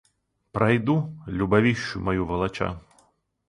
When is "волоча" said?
2.25-2.79